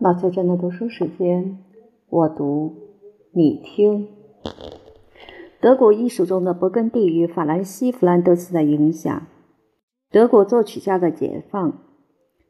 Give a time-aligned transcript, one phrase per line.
[0.00, 1.58] 马赛珍的读书时间，
[2.08, 2.72] 我读，
[3.32, 4.06] 你听。
[5.60, 9.26] 德国艺术中的勃艮第与法兰西弗兰德斯的影响，
[10.12, 11.80] 德国作曲家的解放。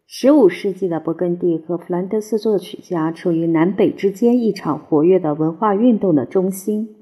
[0.07, 6.97] 十五世纪的勃艮第和弗兰德斯作曲家处于南北之间一场活跃的文化运动的中心。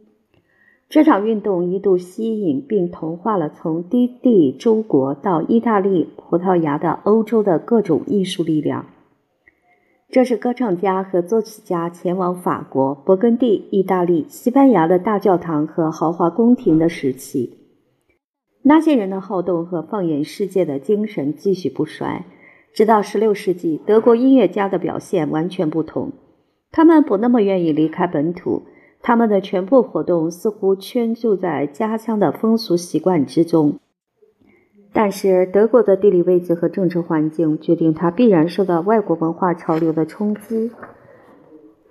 [0.88, 8.86] 这场运动一度吸引并同化了从低地诸国到意大利、葡萄牙的欧洲的各种艺术力量。
[10.08, 17.58] 这是歌唱家和作曲家前往法国、勃艮第、意大利、西班牙的大教堂和豪华宫廷的时期。
[18.62, 22.24] 那些人的好动和放眼世界的精神继续不衰，
[22.72, 26.12] 直到16世纪，德国音乐家的表现完全不同。
[26.70, 28.62] 他们不那么愿意离开本土，
[29.02, 33.78] 他们的全部活动似乎圈住在家乡的风俗习惯之中。
[34.98, 40.70] 但是，德国的地理位置和政治环境决定它必然受到外国文化潮流的冲击，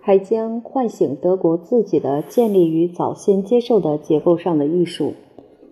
[0.02, 5.14] 还将唤醒德国自己的建立于早先接受的结构上的艺术。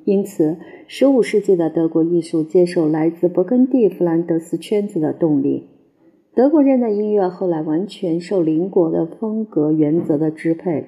[0.05, 5.69] 因此，15世纪的德国艺术接受来自勃艮第弗兰德斯圈子的动力。
[6.35, 10.85] 德国人的音乐后来完全受邻国的风格原则的支配。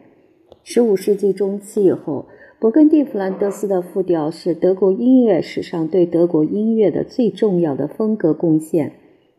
[0.63, 2.27] 15世纪中期以后。
[2.66, 8.94] 勃艮第弗兰德斯的复调是德国音乐史上对德国音乐的最重要的风格贡献，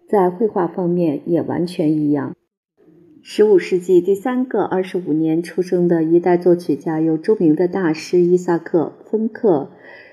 [0.08, 2.36] 在绘画方面也完全一样。
[3.22, 9.70] 十五世纪第三个二十五年出生的一代作曲家有著名的大师伊萨克·芬克、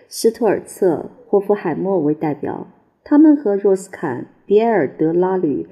[0.09, 2.65] 施托尔策、霍夫海默为代表，
[3.03, 5.67] 他们和若斯坎、比埃尔德拉吕、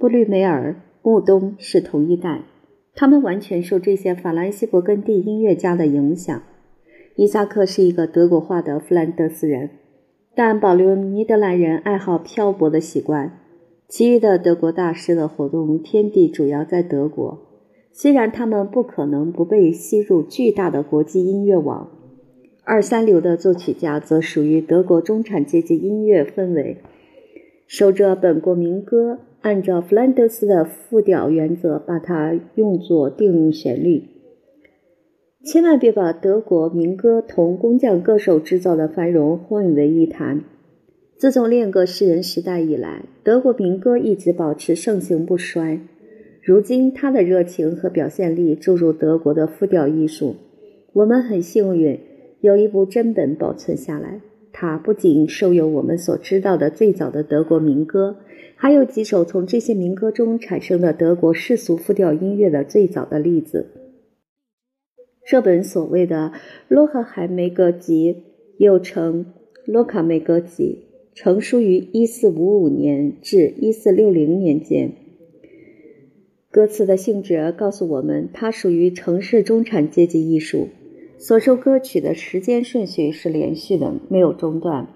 [0.00, 2.40] 布吕梅尔、穆东是同一代。
[2.96, 6.42] 他们完全受这些法兰西勃艮第音乐家的影响。
[7.14, 9.68] 伊萨克是一个德国化的弗兰德斯人，
[10.34, 13.38] 但保留尼德兰人爱好漂泊的习惯。
[13.86, 17.38] 其余的德国大师的活动天地主要在德国，
[17.92, 21.90] 虽然他们不可能不被吸入巨大的国际音乐网。
[22.64, 26.78] 二三流的作曲家则属于德国中产阶级音乐氛围，
[27.66, 29.18] 守着本国民歌。
[29.46, 34.02] 按照弗兰德斯的复调原则，把它用作定旋律。
[35.44, 40.42] 千万别把德国民歌同工匠歌手制造的繁荣混为一谈。
[41.16, 45.78] 自从恋歌诗人时代以来，德国民歌一直保持盛行不衰。
[46.42, 50.34] 如今，它的热情和表现力注入德国的复调艺术。
[50.92, 52.00] 我们很幸运，
[52.40, 54.20] 有一部真本保存下来。
[54.58, 58.16] 它不仅收有我们所知道的最早的德国民歌。
[58.56, 63.66] 还有几首从这些民歌中产生的德国世俗复调音乐的最早的例子。
[65.26, 66.32] 这本所谓的
[66.68, 68.14] 《洛克海梅歌集》，
[68.56, 69.26] 又称
[69.70, 70.86] 《洛卡梅歌集》，
[71.20, 74.92] 成书于1455年至1460年间。
[76.50, 80.68] 歌词的性质告诉我们，它属于城市中产阶级艺术。
[81.18, 84.86] 所收歌曲的时间顺序是连续的，没有中断，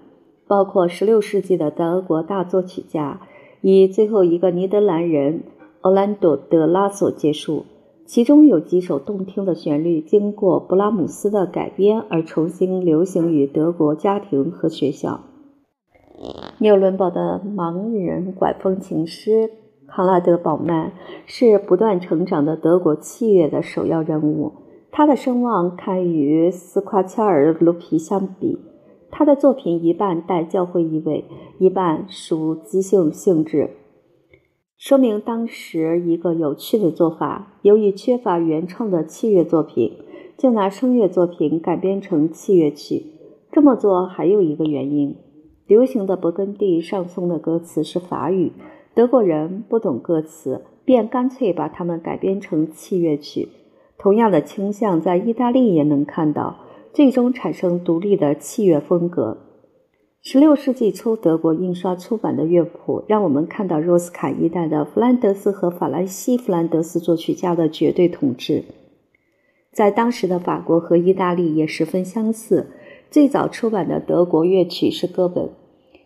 [0.47, 3.21] 包括16世纪的德国大作曲家。
[3.61, 5.43] 以最后一个尼德兰人
[5.81, 7.65] 奥兰多·德拉索结束，
[8.05, 15.21] 其中有几首动听的旋律经过布拉姆斯的改编而重新流行于德国家庭和学校。
[16.59, 19.49] 纽伦堡的盲人管风琴师
[19.87, 20.93] 康拉德·宝曼
[21.25, 24.53] 是不断成长的德国器乐的首要人物，
[24.91, 28.59] 他的声望堪与斯夸切尔·卢皮相比。
[29.09, 31.25] 他的作品一半带教会意味，
[31.59, 33.69] 一半属即兴性质，
[34.77, 39.97] 说明当时一个有趣的做法：由于缺乏原创的器乐作品，
[40.37, 43.05] 就拿声乐作品改编成器乐曲。
[43.51, 45.15] 这么做还有一个原因：
[45.67, 48.53] 流行的勃艮第上颂的歌词是法语，
[48.93, 53.49] 德国人不懂歌词，便干脆把它们改编成器乐曲。
[54.01, 56.57] 同样的倾向在意大利也能看到。
[56.91, 59.37] 最终产生独立的器乐风格。
[60.21, 68.65] 十六世纪初，德国印刷出版的乐谱让我们看到若斯卡一代的弗兰德斯和法兰西弗兰德斯作曲家的绝对统治。
[69.71, 72.71] 在当时的法国和意大利也十分相似。
[73.09, 75.49] 最早出版的德国乐曲是歌本。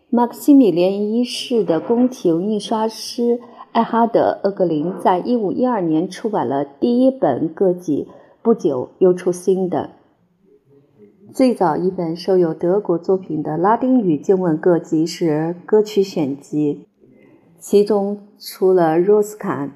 [0.08, 3.40] 马克西米连一世的宫廷印刷师
[3.76, 8.08] 艾哈德·厄格林在一五一二年出版了第一本歌集，
[8.40, 9.90] 不久又出新的。
[11.34, 16.86] 最早一本收有德国作品的拉丁语经文歌集是《歌曲选集》，
[17.58, 19.72] 其中除了若斯坎、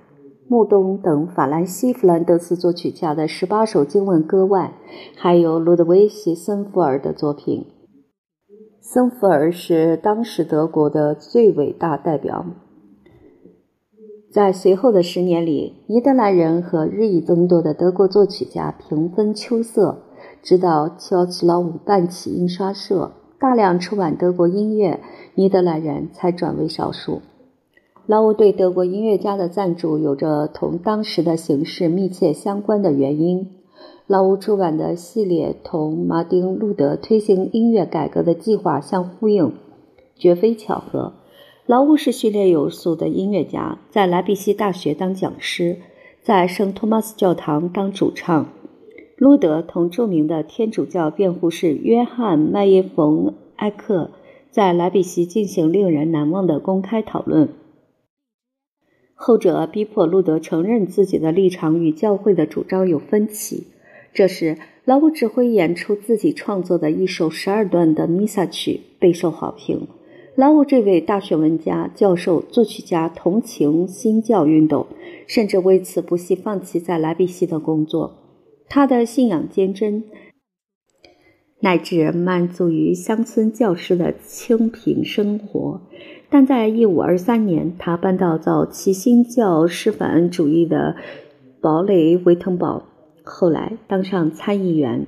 [0.48, 4.72] 穆东等法兰西弗兰德斯作曲家的十八首经文歌外，
[5.14, 7.66] 还有路德维希·森福尔的作品。
[8.80, 12.46] 森福尔是当时德国的最伟大代表。
[14.30, 20.02] 在随后的十年里，尼德兰人和日益增多的德国作曲家平分秋色，
[20.40, 23.10] 直到乔治老五办起印刷社，
[23.40, 25.00] 大量出版德国音乐，
[25.34, 27.22] 尼德兰人才转为少数。
[28.06, 33.48] 老五对德国音乐家的赞助有着同当时的形势密切相关的原因。
[34.06, 39.52] 老五出版的系列同马丁·路德推行音乐改革的计划相呼应，
[40.16, 41.14] 绝非巧合。
[41.70, 45.76] 劳乌是训练有素的音乐家，在莱比锡大学当讲师，
[46.20, 48.48] 在圣托马斯教堂当主唱。
[49.16, 54.10] 路德同著名的天主教辩护士约翰·麦耶冯埃克
[54.50, 57.50] 在莱比锡进行令人难忘的公开讨论。
[59.14, 63.68] 后者逼迫路德承认自己的立场与教会的主张有分歧。
[64.12, 69.86] 这时，劳乌指挥演出自己创作的一首十二段的弥撒曲，备受好评。
[70.40, 74.86] 劳乌这位大学问家、教授、作曲家同情新教运动，
[75.26, 78.14] 甚至为此不惜放弃在莱比锡的工作。
[78.66, 80.02] 他的信仰坚贞，
[81.60, 85.82] 乃至满足于乡村教师的清贫生活。
[86.30, 90.96] 但在一五二三年，他搬到早期新教师范主义的
[91.60, 92.84] 堡垒维滕堡，
[93.22, 95.06] 后来当上参议员。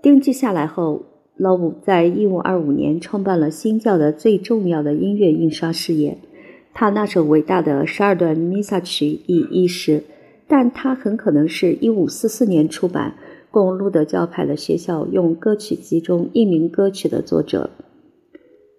[0.00, 1.02] 定居下来后。
[1.36, 6.18] 老五在一五二五年创办了新教的最重要的音乐印刷事业。
[6.72, 10.04] 他那首伟大的十二段弥撒曲已遗失，
[10.46, 13.14] 但他很可能是一五四四年出版
[13.50, 17.70] 供路德教派的学校用歌曲集中一名歌曲的作者。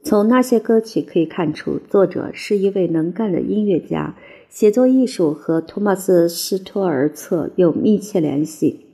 [0.03, 4.15] 从那些歌曲可以看出，作者是一位能干的音乐家，
[4.49, 8.84] 写作艺术和托马斯·施托尔策有密切联系。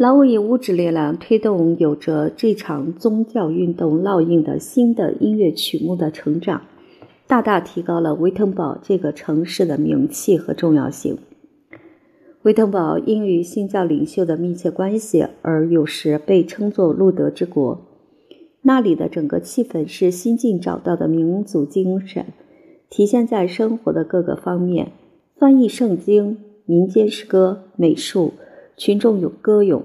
[0.00, 6.62] 劳乌以物质力量推动有着这场宗教运动烙印的新的音乐曲目的成长，
[7.26, 11.18] 大大提高了维滕堡这个城市的名气和重要性。
[12.44, 17.82] 维滕堡因与新教领袖的密切关系而有时被称作“路德之国”。
[18.64, 22.24] 那里的整个气氛是新近找到的民族精神，
[22.88, 24.92] 体现在生活的各个方面：
[25.36, 28.32] 翻译圣经、民间诗歌、美术。
[28.76, 29.84] 群众有歌咏，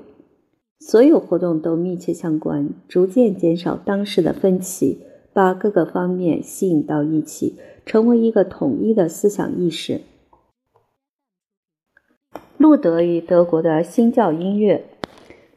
[0.80, 5.00] 所有活动都密切相关，逐渐减少当时的分歧，
[5.34, 7.56] 把各个方面吸引到一起，
[7.86, 10.02] 成为一个统一的思想意识。
[12.58, 14.86] 路德与德国的新教音乐，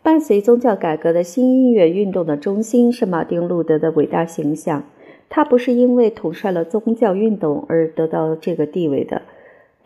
[0.02, 4.84] 伴随宗教改革的新音乐运动的中心是马丁·路德的伟大形象。
[5.31, 9.22] 他不是因为统帅了宗教运动而得到这个地位的。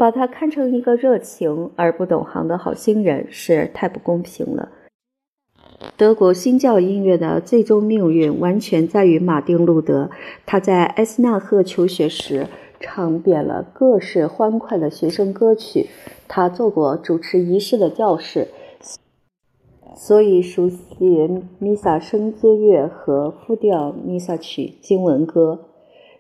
[0.03, 4.69] 把他看成一个热情而不懂行的好心人是太不公平了。
[5.97, 10.11] 德国新教音乐的最终命运完全在于马丁·路德。
[10.45, 12.49] 他在埃斯纳赫求学时，
[12.81, 15.87] 唱遍了各式欢快的学生歌曲。
[16.27, 18.49] 他做过主持仪式的教士，
[19.95, 20.81] 所以熟悉
[21.61, 25.72] 弥撒声阶乐和复调弥撒曲经文歌。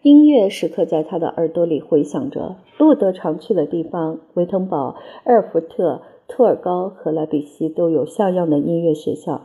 [0.02, 2.56] 音乐时刻在他的耳朵里回响着。
[2.76, 9.43] 路德常去的地方，维滕堡、埃尔福特、托尔高和莱比锡都有像样的音乐学校。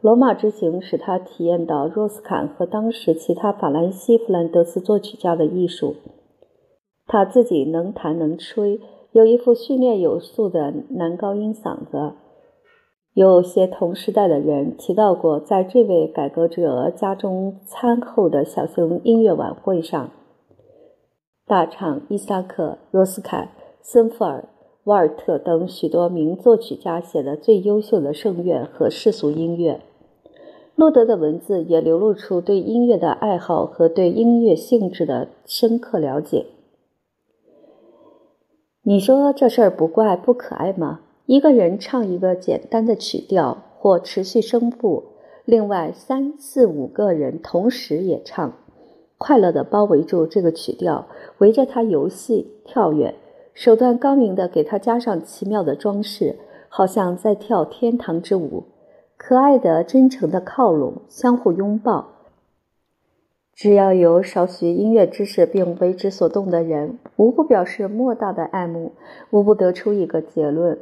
[0.00, 5.94] 罗马之行使他体验到若斯坎和当时其他法兰西弗兰德斯作曲家的艺术。
[7.06, 8.80] 他自己能弹能吹，
[9.12, 12.14] 有一副训练有素的男高音嗓子。
[13.14, 20.10] 有些同时代的人提到过，在这位改革者家中餐后的小型音乐晚会上，
[21.46, 23.50] 大唱伊萨克、罗斯凯、
[23.82, 24.48] 森福尔、
[24.84, 29.82] 瓦尔特等许多名作曲家写的最优秀的圣乐和世俗音乐。
[30.74, 36.46] 路德的文字也流露出对音乐的爱好和对音乐性质的深刻了解。
[38.82, 41.00] 你说这事儿不怪不可爱吗？
[41.26, 45.04] 一个人唱一个简单的曲调或持续声部，
[45.44, 48.52] 另外三四五个人同时也唱，
[49.18, 51.06] 快乐地包围住这个曲调，
[51.38, 53.14] 围着它游戏跳跃，
[53.54, 56.36] 手段高明地给它加上奇妙的装饰，
[56.68, 58.64] 好像在跳天堂之舞。
[59.16, 62.08] 可爱的、真诚的靠拢，相互拥抱。
[63.54, 68.92] 只要有少许音乐知识并为之所动的人，无不表示莫大的爱慕，
[69.30, 70.78] 无不得出一个结论。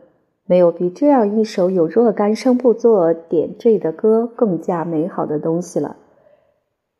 [0.51, 5.97] 没有比这样一首有若干声部做点缀的歌更加美好的东西了。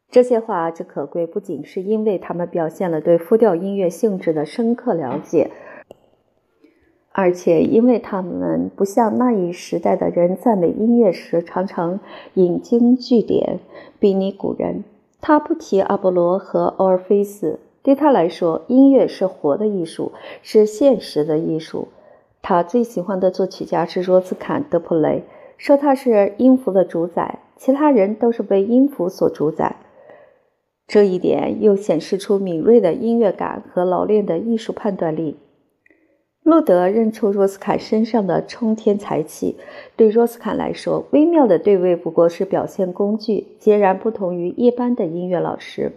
[0.09, 5.51] 这些话之可贵，不仅是因为他们表现了对复调音乐性质的深刻了解，
[7.11, 11.99] 而且因为他们不像那一时代的人赞美音乐时常常
[12.35, 13.59] 引经据典，
[13.99, 14.85] 比拟古人。
[15.21, 21.89] 他不提阿波罗和奥尔菲斯，对他来说，音乐是活的艺术，是现实的艺术。
[22.43, 25.25] 他最喜欢的作曲家是若斯坎·德普雷，
[25.57, 29.77] 说他是音符的主宰，其他人都是被音符所主宰。
[30.87, 35.37] 这一点又显示出敏锐的音乐感和老练的艺术判断力。
[36.43, 39.57] 路德认出若斯坎身上的冲天才气，
[39.95, 45.93] 对若斯坎来说，微妙的对位不过是表现工具，截然不同于一般的音乐老师。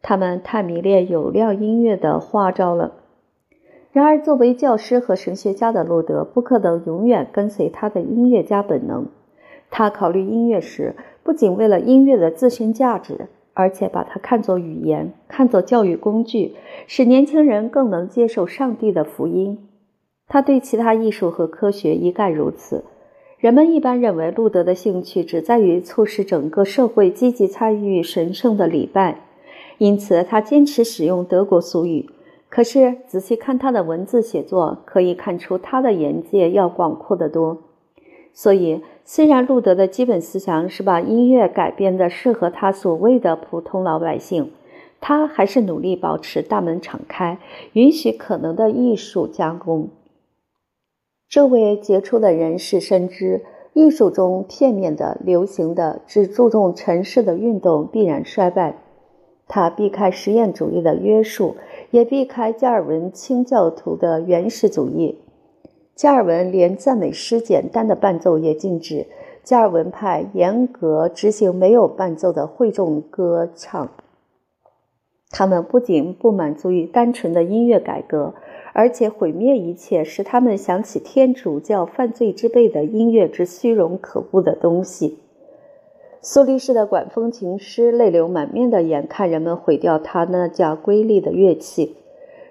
[0.00, 2.95] 他们太迷恋有料音乐的花招了。
[3.96, 9.06] 然而，作为教师和神学家的路德，不可能永远跟随他的音乐家本能。
[9.70, 19.66] 他考虑音乐时，不仅为了音乐的自身价值，而且把它看作语言，看作教育工具，使年轻人更能接受上帝的福音。
[20.28, 22.84] 他对其他艺术和科学一概如此。
[23.38, 29.20] 人们一般认为，路德的兴趣只在于促使整个社会积极参与神圣的礼拜。
[29.78, 32.10] 因此，他坚持使用德国俗语。
[32.56, 37.58] 可是，仔细看他的文字写作，可以看出他的眼界要广阔得多。
[38.32, 44.52] 所以，虽然路德的基本思想是把音乐改编的适合他所谓的普通老百姓，
[45.02, 47.36] 他还是努力保持大门敞开，
[47.74, 49.90] 允许可能的艺术加工。
[51.28, 53.44] 这位杰出的人士深知，
[53.74, 58.78] 艺术中片面的、流行的、只注重尘世的运动必然衰败。
[59.48, 61.54] 他避开实验主义的约束，
[61.96, 65.18] 也避开加尔文清教徒的原始主义。
[65.94, 69.06] 加尔文连赞美诗简单的伴奏也禁止。
[69.42, 73.90] 加尔文派严格执行没有伴奏的会众歌唱。
[75.30, 78.34] 他们不仅不满足于单纯的音乐改革，
[78.74, 85.18] 而且毁灭一切使他们想起天主教犯罪之辈的音乐之虚荣可恶的东西。
[86.20, 91.96] 苏黎世的管风琴师泪流满面地眼看人们毁掉他那架瑰丽的乐器。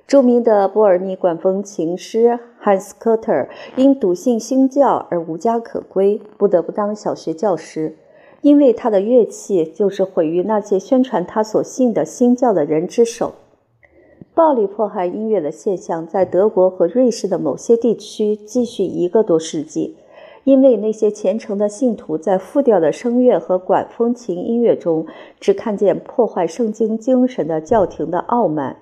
[0.07, 7.97] 著名的波尔尼管风琴师汉斯科特因笃信新教而无家可归，不得不当小学教师，
[8.41, 13.33] 因为他的乐器就是毁于那些宣传他所信的新教的人之手。
[14.35, 19.95] 暴力迫害音乐的现象在德国和瑞士的某些地区继续一个多世纪。
[20.45, 25.07] 因为那些虔诚的信徒在复调的声乐和管风琴音乐中，
[25.39, 28.77] 只看见破坏圣经精神的教廷的傲慢。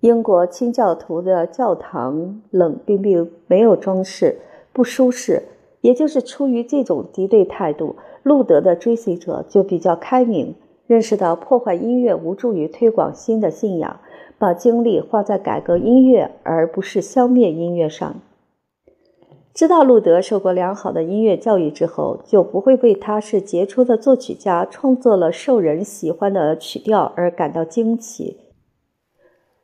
[0.00, 4.40] 英国清教徒的教堂冷冰冰，没有装饰，
[4.72, 5.44] 不舒适。
[5.82, 10.54] 也就是出于这种敌对态度，路德的追随者就比较开明，
[10.86, 14.00] 认识到破坏音乐无助于推广新的信仰，
[14.36, 18.16] 把精力花在改革音乐而不是消灭音乐上。
[19.52, 28.38] 知道路德受过良好的音乐教育之后，就不会为他是杰出的作曲家、创作了受人喜欢的曲调而感到惊奇。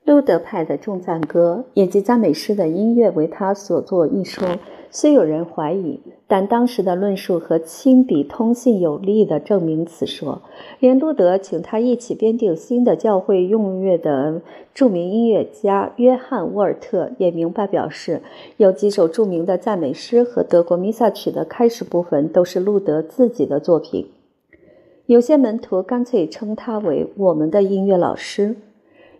[0.04, 4.46] 路德派的重赞歌以及赞美诗的音乐为他所作一说。
[4.90, 10.42] 虽有人怀疑，但当时的论述和亲笔通信有力地证明此说。
[10.80, 14.40] 连路德请他一起编定新的教会用乐的
[14.72, 18.22] 著名音乐家约翰·沃尔特也明白表示，
[18.56, 24.06] 有几首著名的赞美诗和德国弥撒曲的开始部分都是路德自己的作品。
[25.06, 28.56] 有些门徒干脆称他为我们的音乐老师。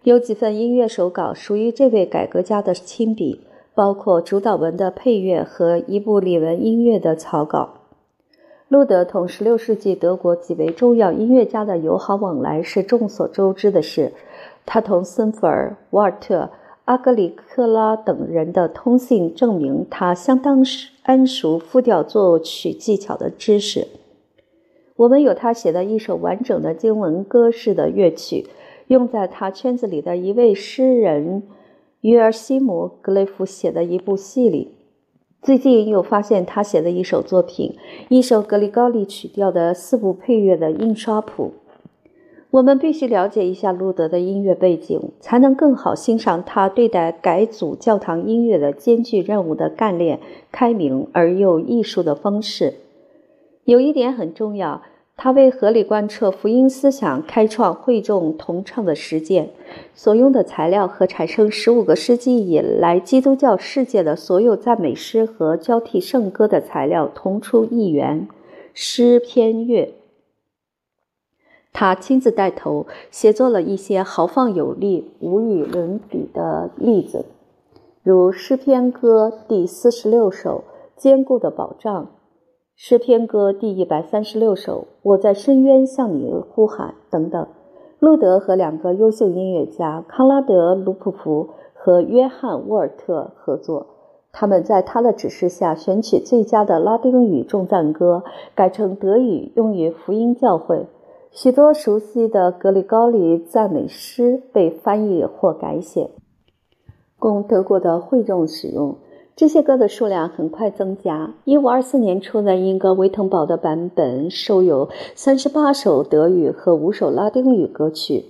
[0.02, 3.40] 有几份音乐手稿属于这位改革家的亲笔。
[3.76, 7.75] 包括主导文的配乐和一部里文音乐的草稿。
[8.68, 14.14] 路德同16世纪德国几位重要音乐家的友好往来是众所周知的事。
[14.64, 16.49] 他同森弗尔、瓦尔特、
[16.87, 23.87] 阿格里克拉等人的通信证明他相当谙熟复调作曲技巧的知识。
[24.97, 28.49] 我们有他写的一首完整的经文歌式的乐曲，
[28.87, 31.42] 用在他圈子里的一位诗人。
[32.06, 34.76] 约尔西姆·格雷夫写的一部戏里，
[35.42, 37.75] 最近又发现他写的一首作品，
[38.08, 41.54] 一首格里高利曲调的四部配乐的印刷谱。
[42.52, 50.20] 我们必须了解一下路德的音乐背景，才能更好欣赏他对待改组教堂音乐的艰巨任务的干练、
[50.52, 52.75] 开明而又艺术的方式。
[53.64, 54.82] 有一点很重要。
[55.18, 59.49] 他为合理贯彻福音思想，开创会众同唱的实践，
[59.94, 68.28] 所用的材料和产生十五个世纪以来基督教世界的所有赞美诗和交替圣歌的材料同出一源——
[68.75, 69.94] 诗篇乐。
[71.73, 77.25] 他亲自带头写作了一些豪放有力、无与伦比的例子，
[78.02, 80.64] 如诗篇歌第四十六首
[81.02, 82.04] 《坚固的保障》。
[82.78, 87.47] 诗篇歌第一百三十六首，我在深渊向你呼喊，等等。
[87.99, 93.87] 路德和两个优秀音乐家康拉德·卢普福和约翰·沃尔特合作，
[94.30, 98.23] 他们在他的指示下选取最佳的拉丁语众赞歌，
[98.54, 100.87] 改成德语用于福音教会。
[101.30, 106.11] 许多熟悉的格里高利赞美诗被翻译或改写，
[107.18, 108.99] 供德国的会众使用。
[109.37, 111.35] 这些歌的数量很快增加。
[111.45, 118.25] 1524年出的英格维滕堡的版本收有38首德语和5首拉丁语歌曲。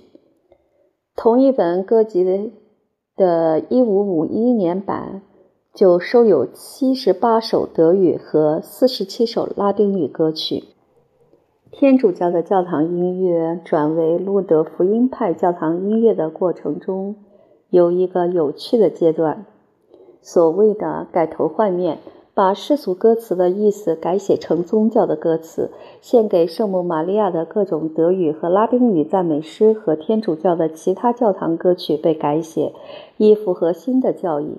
[1.15, 2.25] 同一本歌集
[3.15, 5.21] 的1551年版
[5.73, 10.65] 就收有78首德语和47首拉丁语歌曲。
[11.71, 17.15] 天主教的教堂音乐转为路德福音派教堂音乐的过程中，
[17.69, 19.45] 有一个有趣的阶段。
[20.27, 21.99] 所谓的改头换面，
[22.33, 32.73] 把世俗歌词的意思改写成宗教的歌词，献给圣母玛利亚的各种德语和拉丁语赞美诗和天主教的其他教堂歌曲被改写，
[33.15, 34.57] 以符合新的教义。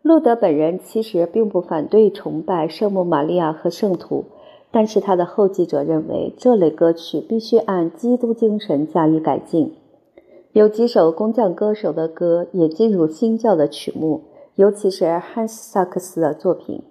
[0.00, 4.26] 路德本人其实并不反对崇拜圣母玛利亚和圣徒，
[4.70, 9.74] 但是他的后继者认为这类歌曲必须按基督精神加以改进。
[10.52, 14.20] 有几首工匠歌手的歌也进入新教的曲目。
[14.60, 16.82] 尤其是汉斯·萨克斯的作品。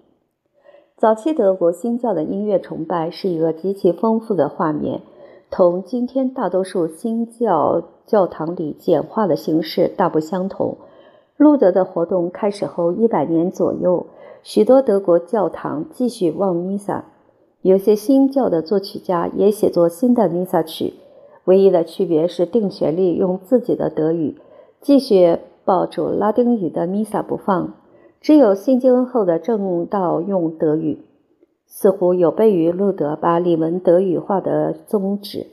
[0.97, 5.03] 早期德国新教的音乐崇拜是一个极其丰富的画面，
[5.51, 10.77] 同今天大多数新教教堂里简化的形式大不相同。
[11.38, 14.07] 路德的活动开始后一百年左右，
[14.41, 17.05] 许多德国教堂继续望弥撒，
[17.61, 20.95] 有些新教的作曲家也写作新的弥撒曲，
[21.45, 24.39] 唯一的区别是定旋律用自己的德语，
[24.81, 25.38] 继续。
[25.69, 27.75] 抱住拉丁语的弥撒不放，
[28.21, 31.03] 只有信经后的正道用德语，
[31.67, 35.45] 似乎有悖于路德把礼文德语化的宗旨。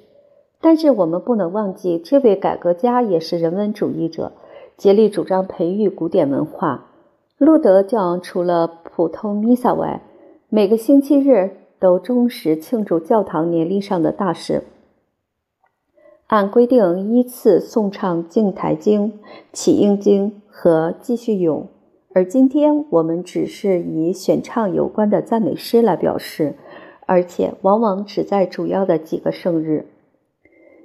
[0.62, 4.32] 但是我们不能忘记，这位改革家也是人文主义者，
[4.78, 6.87] 竭力主张培育古典文化。
[7.37, 10.00] 路德教除了普通弥撒外，
[10.49, 14.62] 每个星期日都忠实庆祝教堂年历上的大事。
[16.28, 19.12] 按规定依次诵唱《敬台经》
[19.52, 21.60] 《起应经》和《继续咏》，
[22.15, 26.56] 而今天我们只是以选唱有关的赞美诗来表示，
[27.06, 29.86] 而且往往只在主要的几个圣日。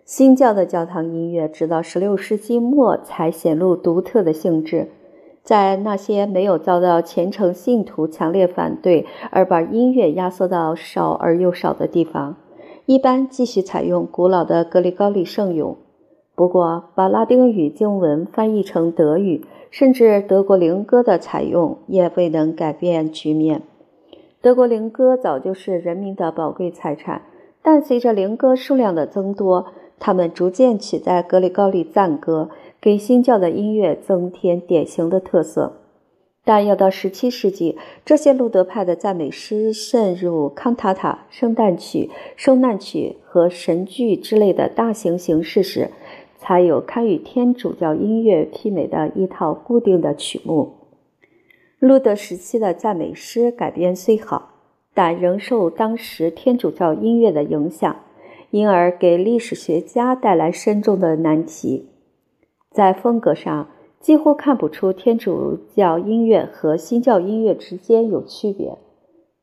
[0.05, 4.89] 新教的教堂音乐直到16世纪末才显露独特的性质，
[5.41, 12.35] 在那些没有遭到虔诚信徒强烈反对而把音乐压缩到少而又少的地方。
[12.91, 15.77] 一般继续采用古老的格里高利圣咏，
[16.35, 23.61] 不过把拉丁语经文翻译成德语，甚至德国灵歌的采用也未能改变局面。
[24.41, 27.21] 德国灵歌早就是人民的宝贵财产，
[27.63, 32.49] 但随着灵歌数量的增多，他们逐渐取代格里高利赞歌，
[32.81, 35.77] 给新教的音乐增添典型的特色。
[36.43, 45.91] 但要到17世纪，这些路德派的赞美诗渗入康塔塔、圣诞曲、受难曲和神剧之类的大型形式时，
[46.39, 50.73] 才有堪与天主教音乐媲美的一套固定的曲目。
[51.77, 54.55] 路德时期的赞美诗改编虽好，
[54.93, 57.95] 但仍受当时天主教音乐的影响，
[58.49, 61.89] 因而给历史学家带来深重的难题。
[62.71, 63.67] 在风格上，
[64.01, 68.77] 几乎看不出天主教音乐和新教音乐之间有区别。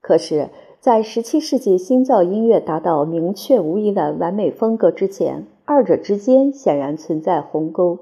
[0.01, 0.49] 可是，
[0.81, 7.99] 在17世纪新教音乐达到明确无疑的完美风格之前，二者之间显然存在鸿沟。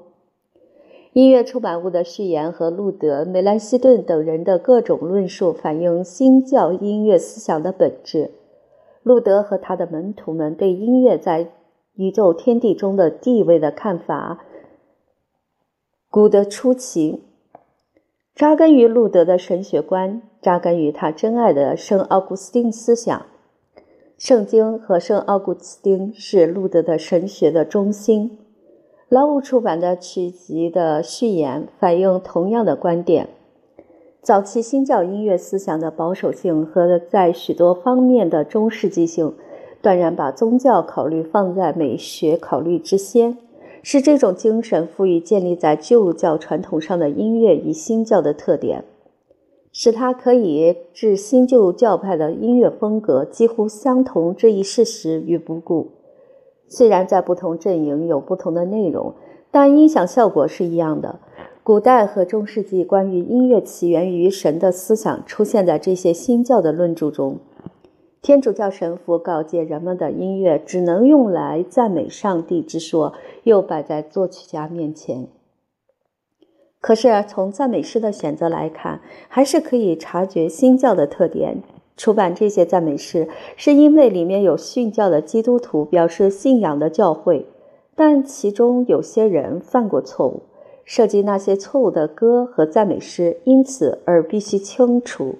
[1.13, 8.31] 音乐出版物的序言和路德、梅兰希顿等人的各种论述，反映新教音乐思想的本质。
[9.03, 11.49] 路德和他的门徒们对音乐在
[11.95, 14.43] 宇宙天地中的地位的看法。
[16.17, 17.21] 古德出奇，
[18.33, 23.27] 扎根于路德的神学观，扎根于他珍爱的圣奥古斯丁思想。
[24.17, 28.39] 圣经和圣奥古斯丁是路德的神学的中心。
[29.09, 33.29] 劳务出版的曲集的序言反映同样的观点。
[34.23, 39.35] 早期新教音乐思想的保守性和在许多方面的中世纪性，
[39.83, 43.37] 断然把宗教考虑放在美学考虑之先。
[43.89, 48.83] 是这种精神赋予建立在旧教传统上的音乐与新教的特点，
[49.71, 55.91] 使它可以置新旧教派的音乐风格几乎相同这一事实于不顾。
[56.67, 59.13] 虽然在不同阵营有不同的内容，
[59.51, 61.21] 但音响效果是一样的。
[61.63, 67.37] 古代和中世纪关于音乐起源于神的思想出现在这些新教的论著中。
[68.27, 73.13] 天主教神父告诫人们的音乐只能用来赞美上帝之说，
[73.43, 75.29] 又摆在作曲家面前。
[76.81, 81.63] 可是从赞美诗的选择来看，还是可以察觉新教的特点。
[81.95, 87.45] 出版这些赞美诗，是因为里面有殉教的基督徒表示信仰的教会，
[87.95, 90.41] 但其中有些人犯过错误，
[90.83, 95.35] 涉及那些错误的歌和赞美诗，因此而必须清除。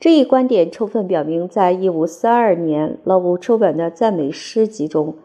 [0.00, 5.16] 这一观点充分表明，在一五四二年老吴出版的赞美诗集中，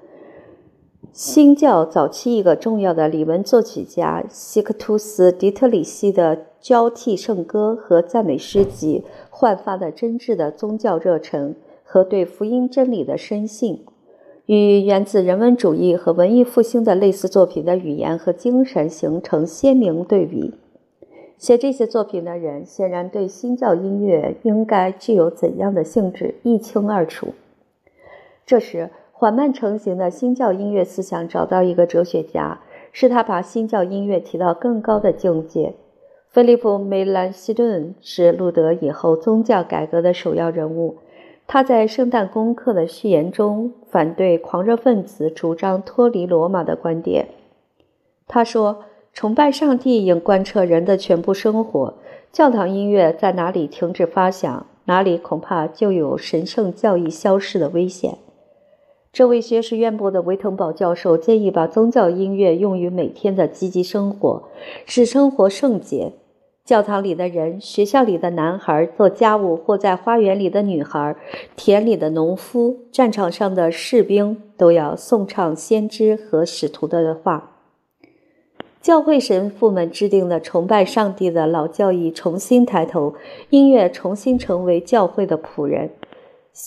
[1.12, 9.04] 新教早期一个重要的礼文作曲家西克图斯·迪特里希的交替圣歌和赞美诗集。
[9.30, 13.84] 焕发的真挚的宗教热忱和对福音真理的深信，
[14.48, 20.56] 与源自人文主义和文艺复兴的类似作品的语言和精神形成鲜明对比。
[21.38, 27.34] 写这些作品的人显然对新教音乐应该具有怎样的性质一清二楚。
[28.46, 32.60] 这时，缓慢成型的新教音乐思想找到一个哲学家，
[32.92, 35.74] 是他把新教音乐提到更高的境界。
[36.30, 40.98] 菲利普·梅兰希顿是路德以后宗教改革的首要人物。
[41.46, 47.28] 他在《圣诞功课》的序言中反对狂热分子主张脱离罗马的观点。
[48.28, 51.94] 他说：“崇拜上帝应贯彻人的全部生活。
[52.32, 58.18] 教堂音乐在哪里停止发响，哪里恐怕就有神圣教义消失的危险。”
[59.14, 64.50] 这位学识渊博的维滕堡教授建议把宗教音乐用于每天的积极生活，
[64.88, 66.14] 使生活圣洁。
[66.66, 71.16] 教堂里的人，学校里的男孩，做家务或在花园里的女孩，
[71.56, 77.53] 田里的农夫，战场上的士兵，都要颂唱先知和使徒的话。
[78.84, 83.14] 教会神父们制定了崇拜上帝的老教义重新抬头，
[83.50, 85.90] 音乐重新成为教会的仆人。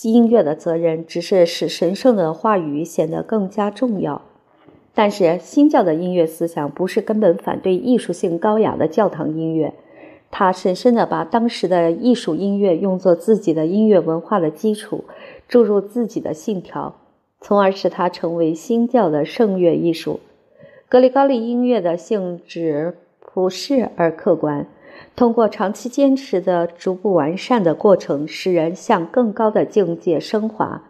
[0.01, 4.23] 音乐的责任只是使神圣的话语显得更加重要。
[4.95, 9.75] 但是新教的音乐思想不是根本反对艺术性高雅的教堂音乐。
[10.31, 15.03] 他深深地把当时的艺术音乐用作自己的音乐文化的基础，
[15.47, 16.95] 注入自己的信条，
[17.39, 20.19] 从而使它成为新教的圣乐艺术。
[20.89, 24.65] 格里高利音乐的性质朴实而客观，
[25.17, 30.83] 通过长期坚持的逐步完善的过程，使人向更高的境界升华。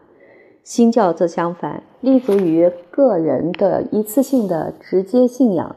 [0.63, 5.75] 新教则相反，立足于个人的一次性的直接信仰。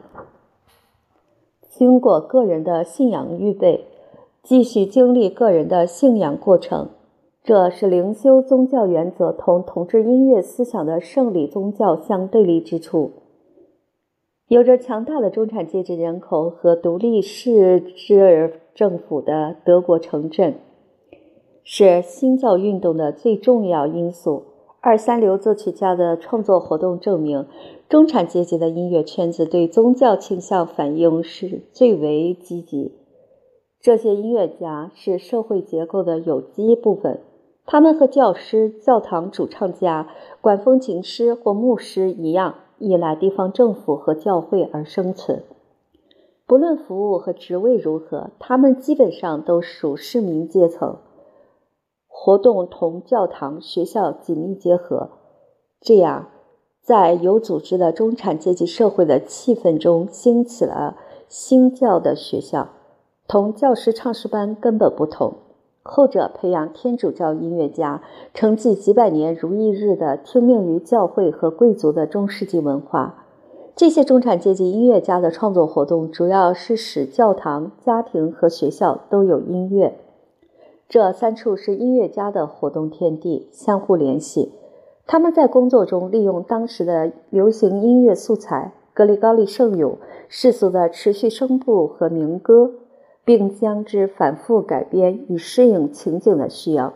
[1.70, 3.86] 经过个人的信仰预备，
[4.42, 6.90] 继续经历个人的信仰过程，
[7.42, 13.12] 这是灵修宗教原则同统治音乐思想的圣礼宗教相对立之处。
[14.50, 20.56] 有着强大的中产阶级人口和独立市治政府的德国城镇，
[21.62, 24.42] 是新教运动的最重要因素。
[24.80, 27.46] 二三流作曲家的创作活动证明，
[27.88, 32.96] 中产阶级的音乐圈子对宗教倾向反应是最为积极。
[33.80, 37.20] 这些音乐家是社会结构的有机部分，
[37.66, 40.08] 他们和教师、教堂主唱家、
[40.40, 45.44] 管风琴师或牧师一样，依赖地方政府和教会而生存。
[46.46, 50.96] 不论服务和职位如何，他们基本上都属市民阶层。
[52.08, 55.10] 活动同教堂、学校紧密结合，
[55.80, 56.28] 这样，
[56.82, 60.96] 在有组织的中产阶级社会的气氛中，兴起了
[61.28, 62.68] 新教的学校，
[63.28, 65.34] 同教师唱诗班根本不同。
[65.82, 68.02] 后者培养天主教音乐家，
[68.34, 73.24] 承继几百年如一日的听命于教会和贵族的中世纪文化。
[73.74, 79.98] 这些中产阶级音乐家的创作活动，主要是使教堂、家庭和学校都有音乐。
[80.86, 84.52] 这三处是音乐家的活动天地，相互联系。
[85.06, 89.96] 他们在工作中利用当时的流行音乐素材，格里高利圣咏、
[90.28, 92.72] 世俗的持续声部和民歌，
[93.30, 96.94] 并将之反复改编，以适应情景的需要。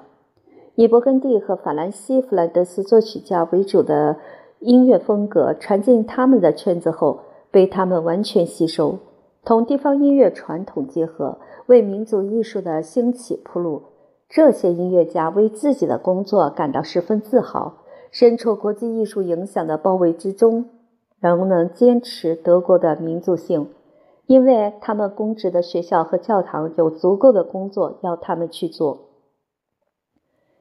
[0.74, 4.16] 以勃艮第和法兰西弗兰德斯作曲家为主的
[4.58, 7.20] 音乐风格传进他们的圈子后，
[7.52, 8.98] 被他们完全吸收，
[9.44, 11.38] 同地方音乐传统结合。
[11.66, 13.82] 为民族艺术的兴起铺路，
[14.28, 17.76] 这些音乐家为自己的工作感到十分自豪。
[18.10, 20.64] 身处国际艺术影响的包围之中，
[21.20, 23.68] 仍能坚持德国的民族性，
[24.26, 28.98] 因为他们公职的学校和教堂有足够的工作要他们去做。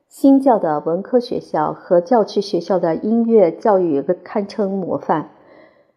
[0.07, 5.31] 新教的文科学校和教区学校的音乐教育堪称模范。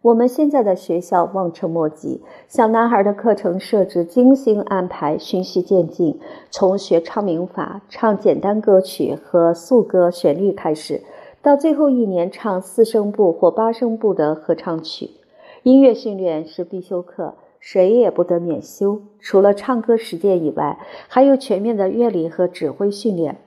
[0.01, 11.03] 我们现在的学校望尘莫及，小男孩的课程设置精心安排，循序渐进，从学唱名法、唱简单歌曲和速歌旋律开始，
[11.41, 15.09] 到最后一年唱四声部或八声部的合唱曲。
[15.63, 17.33] 音乐训练是必修课，
[17.69, 19.01] 谁也不得免修。
[19.19, 23.39] 除了唱歌实践以外，还有全面的乐理和指挥训练。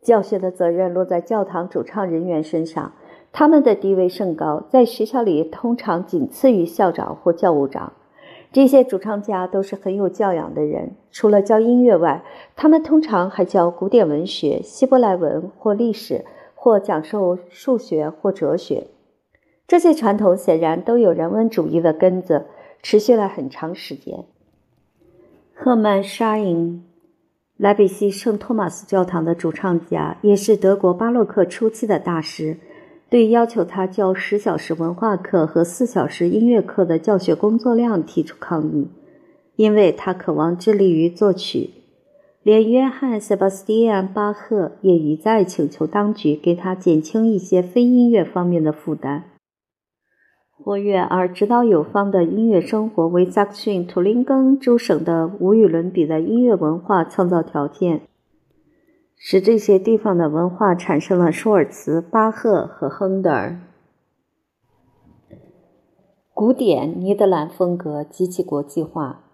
[0.00, 2.92] 教学的责任落在教堂主唱人员身上。
[3.30, 7.92] 他们的地位甚高，在学校里通常仅次于校长或教务长。
[8.50, 10.92] 这些主唱家都是很有教养的人。
[11.10, 12.24] 除了教音乐外，
[12.56, 18.86] 他们通常还教古典文学、希伯来文或历史，或讲授数学或哲学。
[19.66, 22.46] 这些传统显然都有人文主义的根子，
[22.82, 24.24] 持续了很长时间。
[25.54, 26.84] 赫曼·沙因，
[27.56, 32.58] 莱比锡圣托马斯教堂的主唱家，也是德国巴洛克初期的大师。
[33.10, 38.88] 对要求他教十小时文化课和四小时音乐课的教学工作量提出抗议，
[39.56, 41.70] 因为他渴望致力于作曲。
[42.42, 49.24] 连约翰·塞巴斯蒂安·巴赫也一再请求当局给他减轻一些非音乐方面的负担。
[50.62, 58.02] 活跃而指导有方的音乐生活为萨克逊图林根诸省的无与伦比的音乐文化创造条件。
[59.16, 63.60] 使这些地方的文化产生了舒尔茨、巴赫和亨德尔。
[66.32, 69.24] 古典尼德兰风格极其国际化。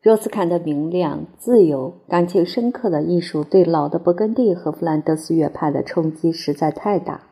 [0.00, 7.31] 若斯坎的明亮、自由、感情深刻的艺术对老的勃艮第和弗兰德斯乐派的冲击实在太大。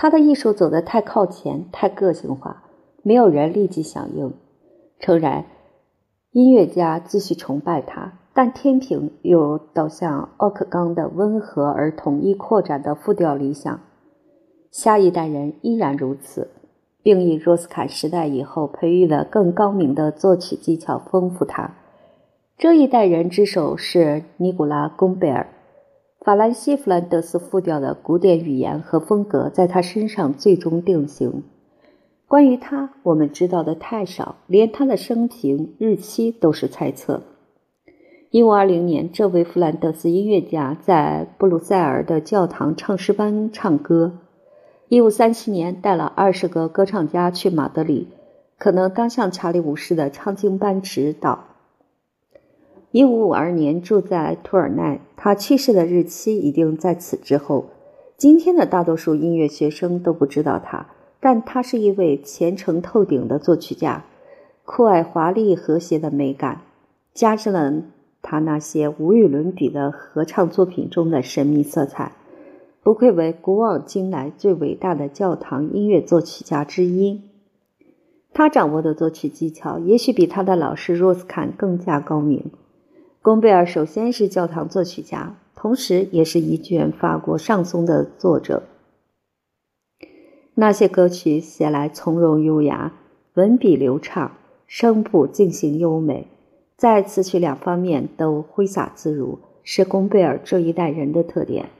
[0.00, 2.62] 他的艺术走得太靠前，太个性化，
[3.02, 4.32] 没有人立即响应。
[5.00, 5.46] 诚然，
[6.30, 8.12] 音乐家继续崇拜他。
[8.32, 13.80] 但天平又倒向奥克冈的温和而统一扩展的复调理想，
[14.70, 16.48] 下一代人依然如此，
[17.02, 21.74] 并以若斯坎时代以后培育了更高明的作曲技巧丰富他。
[22.56, 25.48] 这一代人之首是尼古拉·贡贝尔，
[26.20, 31.44] 法兰西弗兰德斯复调的古典语言和风格在他身上最终定型。
[32.26, 37.22] 关于他，我们知道的太少，连他的生平日期都是猜测。
[38.30, 44.18] 一五二零年，这位弗兰德斯音乐家在布鲁塞尔的教堂唱诗班唱歌。
[44.88, 48.08] 一五三七年，带了二十个歌唱家去马德里，
[48.58, 51.47] 可能当向查理五世的唱经班指导。
[52.90, 55.00] 一五五二年，住在图尔奈。
[55.14, 57.66] 他去世的日期一定在此之后。
[58.16, 60.86] 今天的大多数音乐学生都不知道他，
[61.20, 64.04] 但他是一位虔诚透顶的作曲家，
[64.64, 66.62] 酷爱华丽和谐的美感，
[67.12, 67.82] 加上了。
[68.20, 72.12] 他那些无与伦比的合唱作品中的神秘色彩，
[72.82, 77.22] 不愧为古往今来最伟大的教堂音乐作曲家之一。
[78.32, 82.50] 他掌握的作曲技巧也许比他的老师若斯坎更加高明。
[83.20, 88.62] 贡贝尔首先是教堂作曲家，同时也是一卷法国上颂的作者。
[90.54, 92.92] 那些歌曲写来从容优雅，
[93.34, 94.32] 文笔流畅，
[94.66, 96.28] 声部进行优美。
[96.76, 101.70] 在词曲两方面都挥洒自如，是贡贝尔这一代人的特点。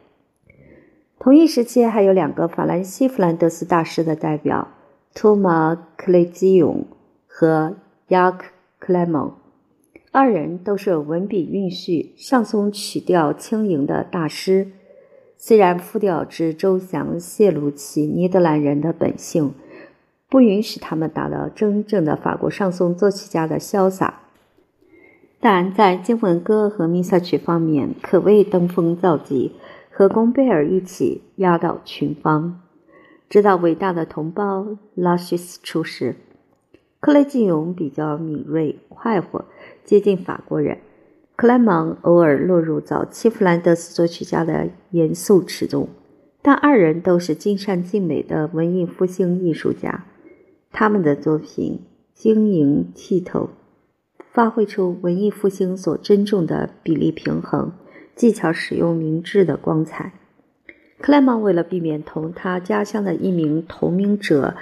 [1.21, 4.69] 同一时期还有两个法兰西弗兰德斯大师的代表，
[5.15, 6.85] 托马·克雷基永
[7.27, 7.77] 和
[8.09, 8.45] 雅克·
[8.79, 9.33] 克莱蒙，
[10.11, 14.73] 二人都是文笔韵叙、上松曲调轻盈的大师。
[15.37, 19.55] 虽然复调之周详泄露其尼德兰人的本性，
[20.29, 24.23] 不允许他们达到真正的法国上松作曲家的潇洒。
[25.41, 29.53] 但在经文歌和弥撒曲方面，可谓登峰造极，
[29.91, 32.61] 和贡贝尔一起压倒群芳。
[33.29, 36.17] 直到伟大的同胞拉许斯出世，
[36.99, 39.45] 克雷金勇比较敏锐、快活，
[39.89, 40.77] 接近法国人。
[41.35, 45.89] 克莱芒偶尔落入早期弗兰德斯作曲家的严肃池中，
[46.43, 50.05] 但二人都是尽善尽美的文艺复兴艺术家，
[50.71, 51.81] 他们的作品
[52.13, 53.49] 晶莹剔透。
[54.31, 57.73] 发挥出文艺复兴所珍重的比例平衡、
[58.15, 60.13] 技巧使用明智的光彩。
[61.01, 64.55] 克莱芒为了避免同他家乡的一名同名者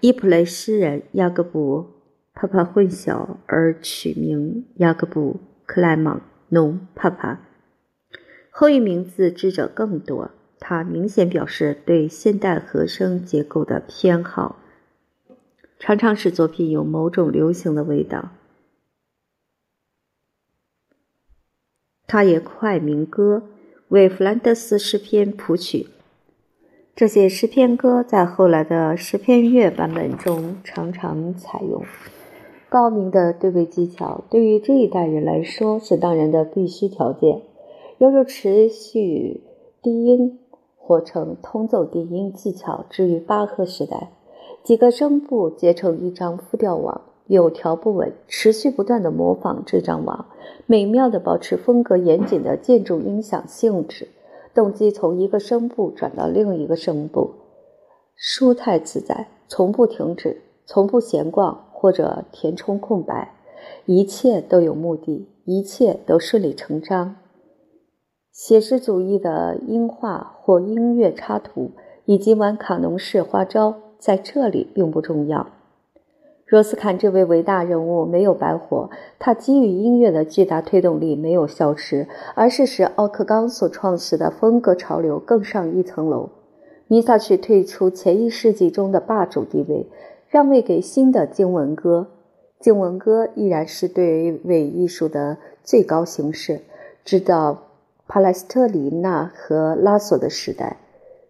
[0.00, 1.78] 伊普雷诗人雅各布·
[2.34, 5.34] 帕帕混淆，而取名雅各布·
[5.66, 7.40] 克莱芒农帕帕。
[8.50, 14.60] 后一名字知者更多，他明显表示对现代和声结构的偏好，
[15.78, 18.30] 常常使作品有某种流行的味道。
[22.06, 23.44] 他也快民歌，
[23.88, 25.86] 为弗兰德斯诗篇谱曲。
[26.94, 31.84] 这些诗篇歌在后来的诗篇乐版本中常常采用。
[32.74, 37.42] 高明的对位技巧对于这一代人来说是当然的必须条件，
[37.98, 39.44] 犹如持续
[39.80, 40.40] 低音
[40.76, 44.10] 或称通奏低音技巧之于巴赫时代，
[44.64, 50.26] 几个声部结成一张复调网，有条不紊，持续不断地模仿这张网，
[50.66, 54.08] 美妙地保持风格严谨的建筑音响性质。
[54.52, 57.34] 动机从一个声部转到另一个声部，
[58.16, 63.34] 舒泰自在，从不停止，从不闲逛或者填充空白，
[63.84, 67.16] 一切都有目的，一切都顺理成章。
[68.32, 71.72] 写实主义的音画或音乐插图，
[72.06, 75.48] 以及玩卡农式花招，在这里并不重要。
[76.46, 86.30] 罗斯坎这位伟大人物没有白活，他给予音乐的巨大推动力没有消失，而是使奥克冈所创始的风格潮流更上一层楼。
[86.86, 89.88] 弥撒曲退出前一世纪中的霸主地位，
[90.34, 92.08] 让位给新的经文歌。
[92.58, 96.60] 经文歌依然是对伪艺术的最高形式，
[97.04, 97.62] 直到
[98.08, 100.78] 帕莱斯特里纳和拉索的时代。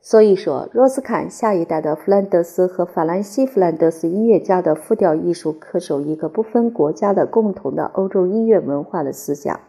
[0.01, 9.61] 所以说，若斯坎下一代的弗兰德斯和法兰西弗兰德斯音乐家的复调艺术，恪守一个不分国家的共同的欧洲音乐文化的思想。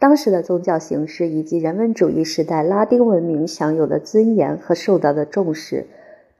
[0.00, 5.86] 当时的宗教形式以及人文主义时代拉丁文明享有的尊严和受到的重视，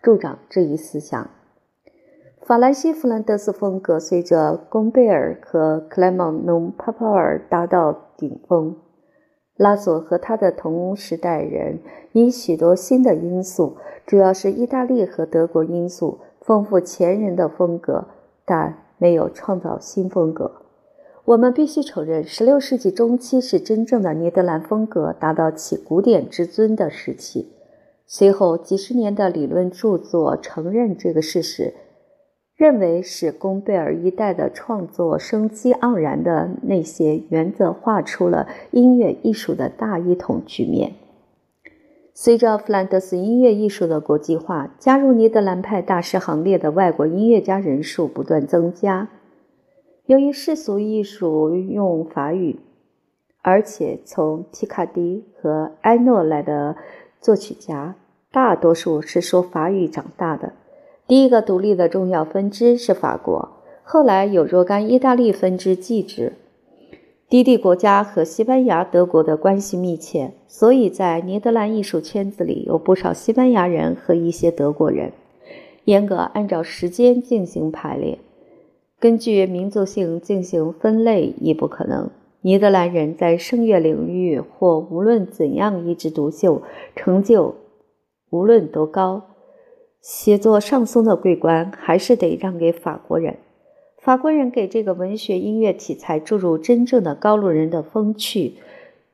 [0.02, 1.30] 助长这一思想。
[2.52, 8.76] 法兰西弗兰德斯风格随着贡贝尔和克莱蒙农帕帕尔达到顶峰。
[9.56, 11.78] 拉索和他的同时代人
[12.12, 18.04] 以许多新的因素，主要是意大利和德国因素，丰富前人的风格，
[18.44, 20.52] 但没有创造新风格。
[21.24, 27.50] 我们必须承认，16世纪中期是真正的尼德兰风格达到其古典之尊的时期。
[28.06, 31.72] 随后几十年的理论著作承认这个事实。
[32.62, 40.92] 认为使贡贝尔一代的创作生机盎然的那些原则，画出了音乐艺术的大一统局面。
[42.14, 49.08] 随着弗兰德斯音乐艺术的国际化，加入尼德兰派大师行列的外国音乐家人数不断增加。
[50.06, 52.60] 由于世俗艺术用法语，
[53.40, 56.76] 而且从皮卡迪和埃诺来的
[57.20, 57.96] 作曲家，
[58.30, 60.52] 大多数是说法语长大的。
[61.08, 63.50] 第一个独立的重要分支是法国，
[63.82, 66.34] 后来有若干意大利分支继之。
[67.28, 75.12] 低地国家和西班牙、德国的关系密切，所以在尼德兰艺术圈子里有不少西班牙人和一些德国人。
[75.84, 78.18] 严格按照时间进行排列，
[79.00, 82.10] 根据民族性进行分类亦不可能。
[82.42, 86.62] 尼德兰人在声乐领域或无论怎样一枝独秀，
[86.94, 87.54] 成就
[88.30, 89.22] 无论多高。
[90.02, 93.36] 写作上松的桂冠还是得让给法国人。
[93.98, 98.56] 法国人给这个文学音乐题材注入真正的高卢人的风趣、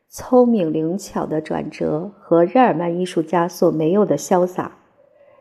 [0.08, 4.78] 聪明灵巧的转折和日耳曼艺术家所没有的潇洒。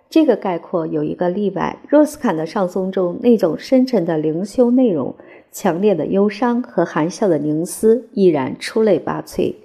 [0.10, 5.16] 这个概括有一个例外：若斯坎的上松中那种深沉的灵修内容、
[5.54, 9.56] 强烈的忧伤和含笑的凝思依然出类拔萃。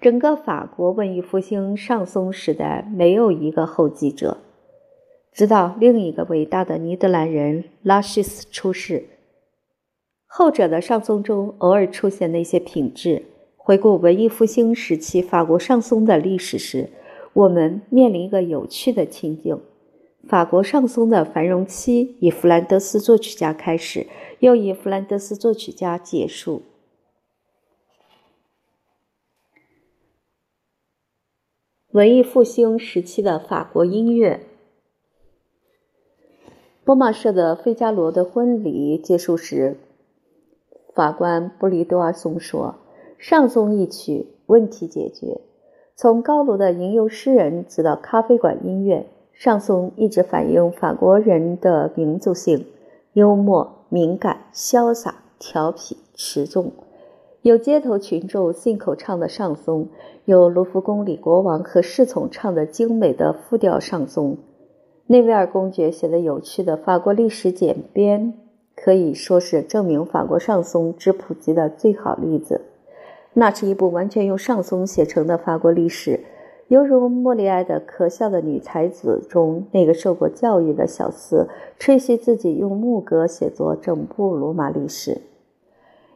[0.00, 4.38] 整个法国文艺复兴上松时代没有一个后继者。
[5.38, 9.04] 直到另一个伟大的尼德兰人拉希斯出世，
[10.26, 13.22] 后者的上松中偶尔出现那些品质。
[13.56, 16.90] 回顾文艺复兴时期法国上松的历史时，
[17.34, 19.60] 我们面临一个有趣的情境：
[20.26, 24.08] 法国上松的繁荣期以弗兰德斯作曲家开始，
[24.40, 26.62] 又以弗兰德斯作曲家结束。
[31.92, 34.40] 文艺复兴时期的法国音乐。
[36.88, 39.76] 波马社的费加罗的婚礼结束时，
[40.94, 42.76] 法官布里多尔松说
[43.20, 45.42] ：“上松一曲，问题解决。
[45.94, 52.64] 从高卢的吟游诗人，直到咖啡馆音乐，上松一直反映法国人的民族性：
[53.12, 56.72] 幽默、敏感、潇洒、调皮、持重。
[57.42, 59.88] 有街头群众信口唱的上松，
[60.24, 64.38] 有卢浮宫里国王和侍从唱的精美的复调上松。”
[65.10, 68.34] 内维尔公爵写的有趣的法国历史简编，
[68.76, 72.60] 可以说是证明法国上松之普及的最好例子。
[73.32, 76.20] 那是一部完全用上松写成的法国历史，
[76.66, 81.46] 犹如莫里埃的《可笑的女才子》中那个受过教育的小厮
[81.78, 85.22] 吹嘘自己用木格写作整部罗马历史。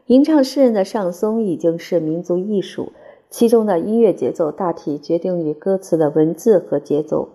[0.08, 2.92] 吟唱诗人的上松已经是民族艺术，
[3.30, 7.30] 其中的音乐节奏大体决定于歌词的文字和节奏。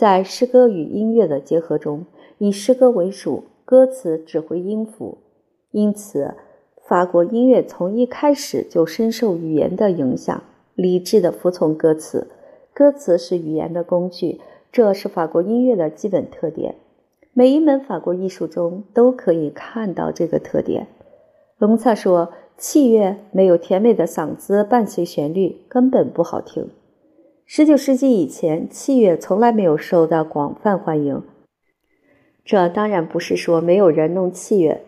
[0.00, 2.06] 在诗歌与音乐的结合中，
[2.38, 5.18] 以诗歌为主，歌词指挥音符。
[5.72, 6.36] 因此，
[6.88, 10.42] 法国音乐从一开始就深受语言的影响，
[10.74, 12.28] 理智的服从歌词。
[12.72, 14.40] 歌词是语言的工具，
[14.72, 16.76] 这是法国音乐的基本特点。
[17.34, 20.86] 每一门法国艺术中都可以看到这个特点。
[21.58, 26.70] 隆萨说：“器乐没有甜美的嗓子伴随旋律，根本不好听。”
[27.52, 31.20] 十九世纪以前，器乐从来没有受到广泛欢迎。
[32.44, 34.82] 这当然不是说没有人弄器乐，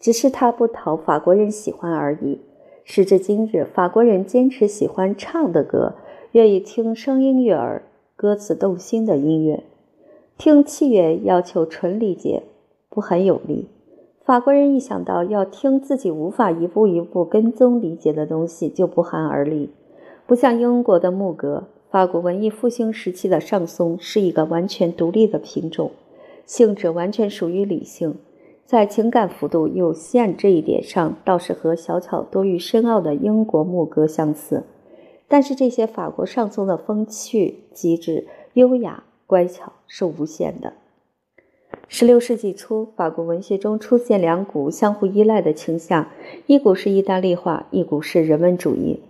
[0.00, 2.40] 只是它不讨法国人喜欢而已。
[2.84, 5.96] 时至今日，法国人坚持喜欢唱的歌。
[6.32, 7.82] 愿意听声音悦耳、
[8.16, 9.64] 歌词动心的音乐，
[10.38, 12.44] 听器乐要求纯理解，
[12.88, 13.68] 不很有力。
[14.24, 19.68] 法国人一想到要听自己无法一步一步跟踪理解的东西，就不寒而栗。
[20.26, 25.92] 不像英国的牧歌，法国文艺复兴时期的上松是一个完全独立的品种，
[26.44, 28.16] 性质完全属于理性，
[28.64, 34.64] 在情感幅度有限这一点上，倒是和小巧多于深奥的英国牧歌相似。
[35.28, 40.74] 但是这些法国上松的风趣、机智、优雅、乖巧是无限的。
[41.88, 46.08] 十六世纪初，法国文学中出现两股相互依赖的倾向：
[46.46, 49.00] 一股是意大利化，一股是人文主义。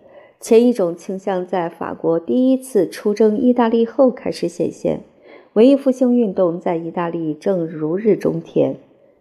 [0.46, 5.00] 前一种倾向在法国第一次出征意大利后开始显现，
[5.54, 8.76] 文艺复兴运动在意大利正如日中天。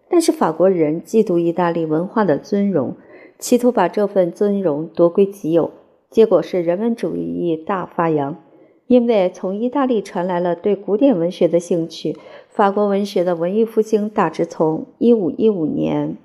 [0.08, 2.94] 但是法国人嫉妒意大利文化的尊荣，
[3.40, 5.72] 企图把这份尊荣夺归己有。
[6.12, 8.38] 结果是人文主义大发扬，
[8.86, 12.16] 因为从意大利传来了对古典文学的兴趣。
[12.50, 16.18] 法国文学的文艺复兴大致从一五一五年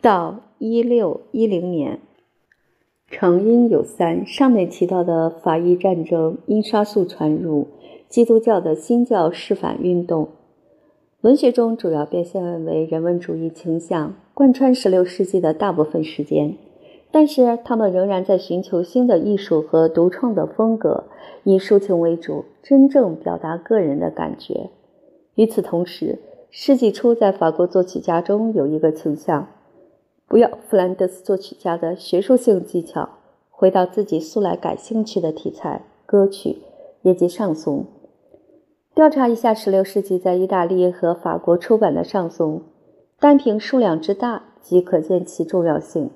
[0.00, 2.00] 到一六一零年。
[3.12, 7.68] 成因有三：上面提到的法意战争、因沙素传入、
[8.08, 10.28] 基督教的新教释反运动。
[11.20, 16.56] 文学中主要表现为人文主义倾向，贯穿十六世纪的大部分时间。
[17.10, 21.04] 但是他们仍然在寻求新的艺术和独创的风格，
[21.44, 24.70] 以抒情为主，真正表达个人的感觉。
[25.34, 26.18] 与此同时，
[26.50, 29.48] 世纪初在法国作曲家中有一个倾向：
[30.32, 33.06] 不要弗兰德斯作曲家的学术性技巧，
[33.50, 36.56] 回到自己素来感兴趣的题材——歌曲，
[37.02, 37.84] 以及上颂。
[38.94, 42.62] 调查一下16世纪在意大利和法国出版的上颂，
[43.20, 46.08] 单凭数量之大即可见其重要性。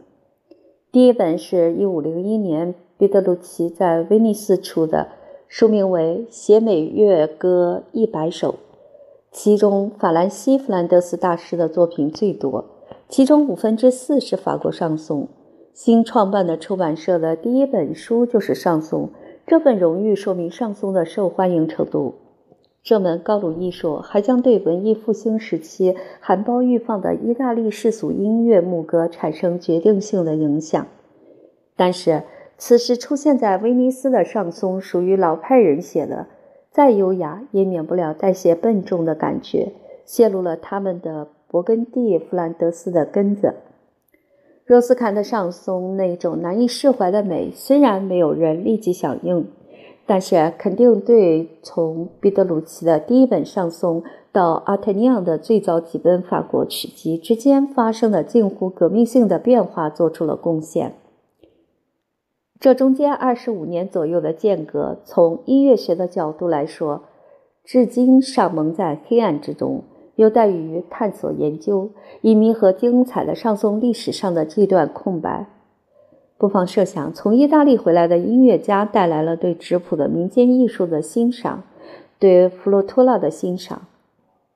[0.91, 5.09] 第一本是一五零一年彼得鲁奇在威尼斯出的，
[5.47, 8.53] 书名为《写美乐歌一百首》，
[9.31, 12.65] 其中法兰西·弗兰德斯大师的作品最多，
[13.09, 15.29] 其中五分之四是法国上颂。
[15.73, 19.11] 新创办的出版社的第一本书就是上颂，
[19.47, 22.15] 这份荣誉说明上颂的受欢迎程度。
[22.83, 30.87] 这门高卢艺术还将对文艺复兴时期含苞欲放的意大利世俗音乐牧歌产生决定性的影响。
[31.77, 32.23] 但是，
[32.57, 36.27] 此时出现在威尼斯的上颂属于老派人写的，
[36.71, 39.73] 再优雅也免不了带些笨重的感觉，
[40.07, 43.55] 泄露了他们的勃艮第弗兰德斯的根子。
[44.65, 49.47] 若斯坎的上松那种难以释怀的美，虽然没有人立即响应。
[50.09, 60.95] 但是，肯定对从彼得鲁奇的第一本上松到阿特尼昂的最早几本法国曲集之间发生的近乎革命性的变化做出了贡献。
[62.61, 67.03] 这中间二十五年左右的间隔，从音乐学的角度来说，
[67.65, 69.83] 至今尚蒙在黑暗之中，
[70.17, 71.91] 有待于探索研究，
[72.23, 75.47] 以弥合精彩的上颂历史上的这段空白。
[76.39, 81.63] 不妨设想，从意大利回来的音乐家带来了对质朴的民间艺术的欣赏，
[82.19, 83.83] 对弗洛托拉的欣赏。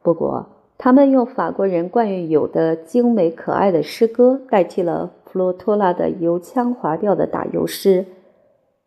[0.03, 0.47] 不过，
[0.77, 8.07] 他们用法国人惯于有的精美可爱的诗歌代替了弗洛托拉的油腔滑调的打油诗，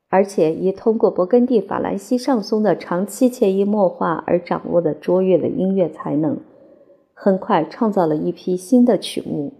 [0.10, 6.38] 而且以通过勃艮第法兰西上松的长期潜移默化而掌握的卓越的音乐才能，
[7.14, 9.54] 很快创造了一批新的曲目。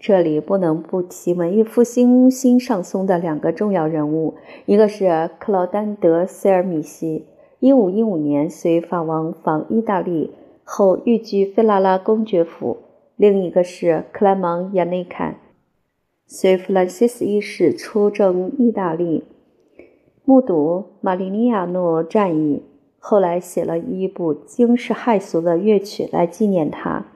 [0.00, 4.34] 这里不能不提文艺复兴新上松的两个重要人物，
[4.66, 7.26] 一个是克劳丹德·塞尔米西，
[7.60, 10.32] 一五一五年随法王访意大利
[10.64, 12.78] 后寓居费拉拉公爵府；
[13.16, 15.36] 另一个是克莱芒·亚内坎，
[16.26, 19.22] 随弗兰西斯一世出征意大利，
[20.24, 22.64] 目睹马里尼亚诺战役，
[22.98, 27.06] 后来写了一部惊世骇俗的乐曲来纪念他。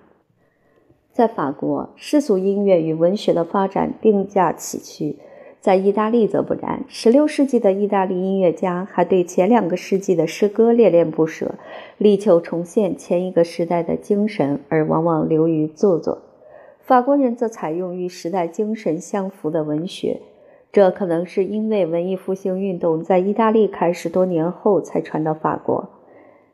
[1.13, 5.19] 在法国，世俗音乐与文学的发展并驾齐驱。
[5.61, 6.85] 在意大利则不然。
[6.91, 11.55] 16世纪的意大利音乐家还对前两个世纪的诗歌恋恋不舍，
[11.99, 16.23] 力求重现前一个时代的精神，而往往流于做作。
[16.81, 20.21] 法国人则采用与时代精神相符的文学，
[20.73, 25.91] 这可能是因为文艺复兴运动在意大利开始多年后才传到法国。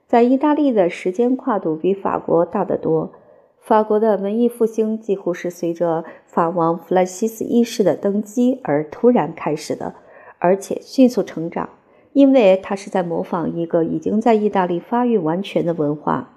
[0.09, 3.13] 在意大利的时间跨度比法国大得多。
[3.61, 9.95] 法国的文艺复兴几乎是随着法王弗兰西斯一世的登基而突然开始的，
[10.39, 11.69] 而且迅速成长，
[12.15, 16.35] 因为他是在模仿一个已经在意大利发育完全的文化。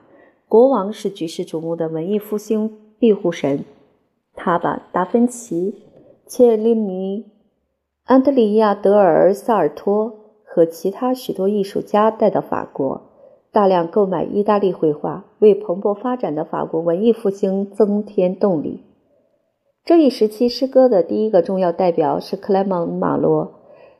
[0.49, 3.63] 国王是举世瞩目的文艺复兴庇护神，
[4.35, 5.75] 他把达芬奇、
[6.27, 7.27] 切利尼、
[8.05, 10.11] 安德里亚·德尔·萨尔托
[10.43, 13.09] 和其他许多艺术家带到法国。
[13.51, 18.81] 大量购买意大利绘画，为蓬勃发展的法国文艺复兴增添动力。
[19.83, 23.51] 这一时期诗歌的第一个重要代表是克莱蒙·马罗，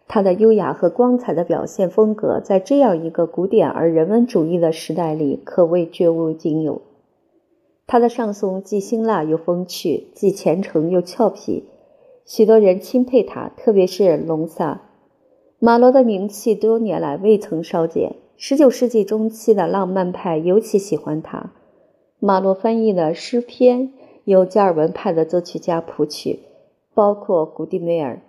[0.08, 6.82] 他的优雅和光彩的表现风格，在这样一个古典而人文主义的时代里，可谓绝无仅有。
[7.86, 11.66] 他的上颂既辛辣又风趣，既虔诚又俏皮，
[12.26, 14.82] 许多人钦佩他，特别是隆萨。
[15.59, 18.15] 马洛的名气多年来未曾稍减。
[18.38, 21.51] 十九世纪中期的浪漫派尤其喜欢他。
[22.17, 23.93] 马洛翻译的诗篇
[24.24, 26.39] 由加尔文派的作曲家谱曲，
[26.95, 28.19] 包括古蒂梅尔。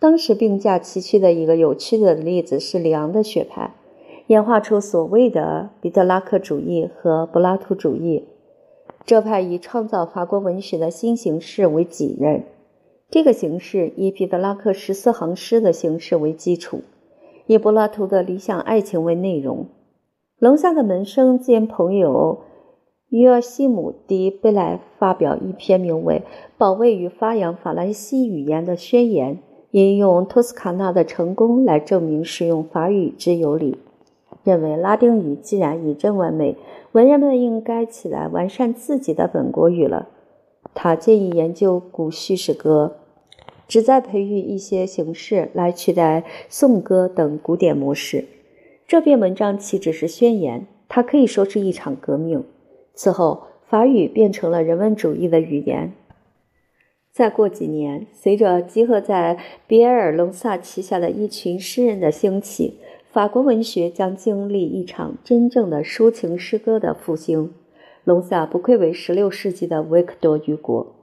[0.00, 3.74] 当时并驾齐驱的一个有趣的例子是里昂的学派，
[4.28, 8.24] 演化出所谓的彼得拉克主义和柏拉图主义。
[9.04, 12.44] 这派以创造法国文学的新形式为己任，
[13.14, 16.80] 这个形式以彼得拉克十四行诗的形式为基础。
[17.46, 19.68] 以柏拉图的理想爱情为内容，
[20.40, 22.40] 龙下的门生兼朋友
[23.10, 26.24] 约尔西姆·迪贝莱发表一篇名为
[26.58, 29.36] 《保卫与发扬法兰西语言的宣言》，
[29.70, 33.78] 引用托斯卡纳的成功来证明使用法语之有理，
[34.42, 36.56] 认为拉丁语既然已臻完美，
[36.90, 40.08] 文人们应该起来完善自己的本国语了。
[40.74, 42.96] 他建议研究古叙事歌。
[43.66, 48.24] 旨在培育一些形式来取代颂歌等古典模式。
[48.86, 52.44] 这篇文章岂止是宣言，它可以说是一场革命。
[52.94, 55.92] 此后，法语变成了人文主义的语言。
[57.10, 62.78] 再过几年，随着集合在比埃尔·隆萨旗下的一群诗人的兴起，
[63.10, 67.52] 法国文学将经历一场真正的抒情诗歌的复兴。
[68.04, 70.93] 隆萨不愧为16世纪的维克多·雨果。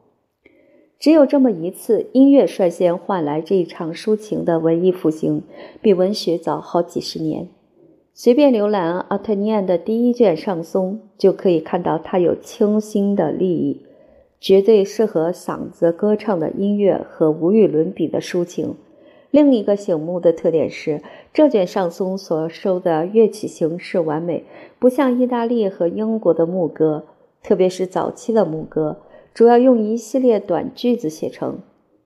[1.01, 5.41] 只有这么一次，音乐率先换来这一场抒情的文艺复兴，
[5.81, 7.47] 比文学早好几十年。
[8.13, 13.81] 随便浏览阿特尼安的第一卷上松，就可以看到他有清新的立意，
[14.39, 18.75] 绝对适合嗓子歌唱的音乐和无与伦比的抒情。
[19.31, 21.01] 另一个醒目的特点是，
[21.33, 24.43] 这卷上松所收的乐曲形式完美，
[24.77, 27.05] 不像意大利和英国的牧歌，
[27.41, 28.97] 特别是早期的牧歌。
[29.33, 31.59] 主要用一系列短句子写成，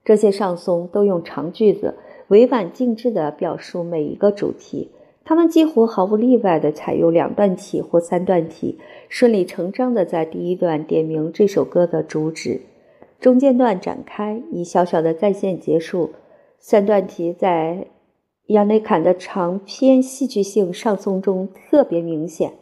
[0.04, 1.94] 这些上颂都用长句子
[2.28, 4.90] 委婉精致地表述每一个主题。
[5.24, 12.60] 他们几乎毫无例外地采用两段体或三段体，顺理成章地在第一段点明这首歌的主旨，
[13.18, 16.10] 中间段展开，以小小的再现结束。
[16.60, 17.88] 三段体在
[18.46, 22.52] 亚内坎的长篇戏剧性上颂中特别明显。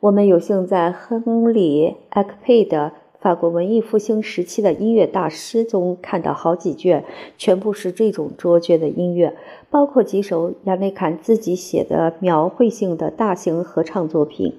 [0.00, 2.92] 我们有幸在亨利·埃克佩的。
[3.22, 7.04] 法国文艺复兴时期的音乐大师中看到好几卷，
[7.38, 9.36] 全部是这种卓绝的音乐，
[9.70, 14.58] 包括几首亚内坎自己写的描绘性的大型合唱作品。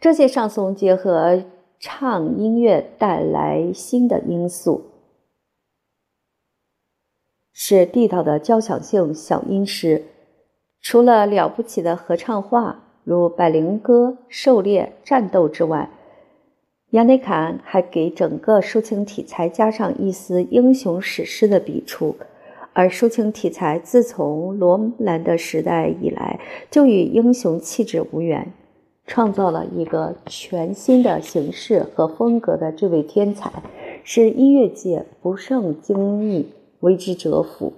[0.00, 1.44] 这些上颂结合
[1.78, 4.82] 唱音乐带来新的因素，
[7.52, 10.02] 是地道的交响性小音诗。
[10.80, 15.90] 除了了不起的合唱画，如百灵歌、狩猎、战斗之外，
[16.96, 22.16] 亚内坎还给整个抒情题材加上一丝英雄史诗的笔触，
[22.72, 26.40] 而抒情题材自从罗兰的时代以来
[26.70, 28.50] 就与英雄气质无缘。
[29.06, 33.52] 创造了一个全新的形式和风格的这位天才，
[34.02, 36.48] 使音乐界不胜惊异，
[36.80, 37.74] 为之折服。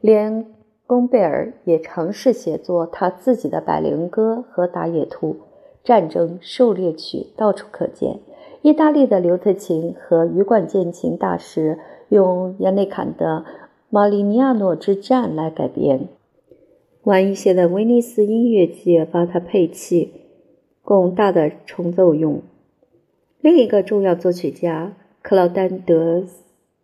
[0.00, 0.46] 连
[0.86, 5.36] 贡贝尔也尝试写作他自己的百灵歌和打野兔。
[5.82, 8.18] 战争狩猎曲到处可见。
[8.62, 11.78] 意大利的刘特琴和羽管键琴大师
[12.10, 13.44] 用亚内坎的
[13.88, 16.08] 《马里尼亚诺之战》来改编。
[17.04, 20.12] 晚一些的威尼斯音乐界把它配器，
[20.82, 22.42] 供大的重奏用。
[23.40, 26.18] 另一个重要作曲家克劳丹德·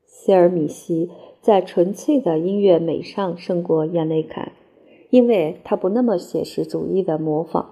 [0.07, 1.11] 希尔米西
[1.43, 4.53] 在纯粹的音乐美上胜过亚内坎，
[5.11, 7.67] 因为他不那么写实主义的模仿，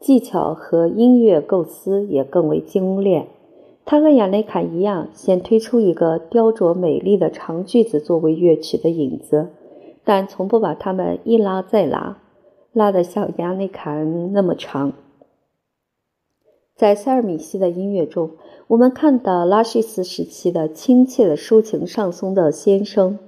[0.00, 3.26] 技巧和音乐构思也更为精炼。
[3.84, 9.48] 他和亚内坎一样，先推出一个雕琢美丽的长句子作为乐曲的引子，
[10.04, 12.18] 但从不把它们一拉再拉，
[12.72, 14.92] 拉得像亚内坎那么长。
[16.74, 18.30] 在塞尔米西的音乐中，
[18.68, 23.18] 我们看到拉叙斯时期的亲切的抒情上松的先声。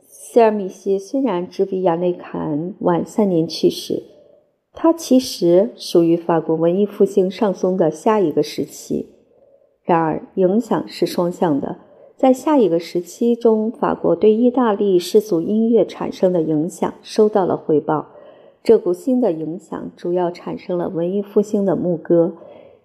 [0.00, 4.02] 塞尔米西虽然只比亚内坎晚三年去世，
[4.72, 9.10] 他其实属于法国文艺复兴上松的下一个时期。
[9.84, 11.78] 然而，影响是双向的。
[12.16, 18.06] 在下一个时期中，法国对意大利世俗音乐产生的影响收到了回报。
[18.62, 22.34] 这股新的影响主要产生了文艺复兴的牧歌，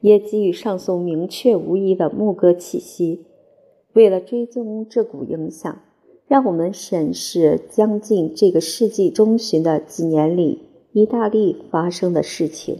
[0.01, 3.25] 也给予上颂明确无疑的牧歌气息。
[3.93, 5.77] 为了追踪这股影响，
[6.27, 12.79] 让我们审视将近这个世纪中旬的几年里意大利发生的事情。